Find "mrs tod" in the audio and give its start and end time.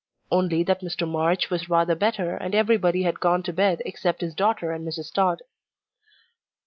4.83-5.43